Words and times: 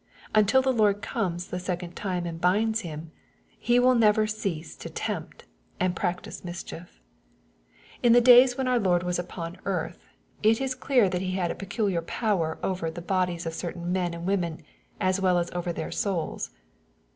Until 0.33 0.63
the 0.63 0.73
Lord 0.73 1.03
comes 1.03 1.45
the 1.45 1.59
second 1.59 1.95
time 1.95 2.25
and 2.25 2.41
binds 2.41 2.79
him, 2.79 3.11
he 3.59 3.77
will 3.77 3.93
never 3.93 4.25
cease 4.25 4.75
to 4.77 4.89
tempt, 4.89 5.45
and 5.79 5.95
prac 5.95 6.21
tice 6.21 6.43
mischief. 6.43 6.99
In 8.01 8.11
the 8.13 8.19
days 8.19 8.57
when 8.57 8.67
our 8.67 8.79
Lord 8.79 9.03
was 9.03 9.19
upon 9.19 9.51
MATTHEW, 9.51 9.57
CHAP. 9.57 9.61
VIH, 9.61 9.67
81 9.67 9.75
earth, 9.91 10.05
it 10.41 10.61
is 10.61 10.73
clear 10.73 11.07
that 11.07 11.21
he 11.21 11.31
had 11.33 11.51
a 11.51 11.53
peculiar 11.53 12.01
power 12.01 12.57
over 12.63 12.89
the 12.89 13.03
hodies 13.03 13.45
of 13.45 13.53
certain 13.53 13.91
men 13.91 14.15
and 14.15 14.25
women, 14.25 14.61
as 14.99 15.21
well 15.21 15.37
as 15.37 15.51
over 15.51 15.71
their 15.71 15.91
souls. 15.91 16.49